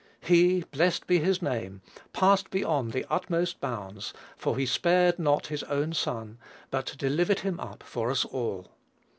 He, 0.21 0.61
blessed 0.61 1.05
be 1.05 1.19
his 1.19 1.43
name, 1.43 1.83
passed 2.11 2.49
beyond 2.49 2.91
the 2.91 3.05
utmost 3.07 3.59
bounds, 3.61 4.15
for 4.35 4.57
"he 4.57 4.65
spared 4.65 5.19
not 5.19 5.45
his 5.45 5.61
own 5.65 5.93
Son, 5.93 6.39
but 6.71 6.95
delivered 6.97 7.41
him 7.41 7.59
up 7.59 7.83
for 7.83 8.09
us 8.09 8.25
all." 8.25 8.71